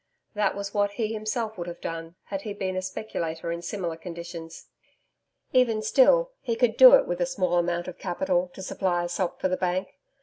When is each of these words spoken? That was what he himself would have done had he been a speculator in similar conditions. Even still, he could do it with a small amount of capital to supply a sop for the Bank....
That 0.33 0.55
was 0.55 0.73
what 0.73 0.93
he 0.93 1.13
himself 1.13 1.59
would 1.59 1.67
have 1.67 1.79
done 1.79 2.15
had 2.23 2.41
he 2.41 2.53
been 2.55 2.75
a 2.75 2.81
speculator 2.81 3.51
in 3.51 3.61
similar 3.61 3.95
conditions. 3.95 4.65
Even 5.53 5.83
still, 5.83 6.31
he 6.41 6.55
could 6.55 6.75
do 6.75 6.95
it 6.95 7.05
with 7.05 7.21
a 7.21 7.27
small 7.27 7.59
amount 7.59 7.87
of 7.87 7.99
capital 7.99 8.49
to 8.55 8.63
supply 8.63 9.03
a 9.03 9.07
sop 9.09 9.39
for 9.39 9.47
the 9.47 9.57
Bank.... 9.57 9.99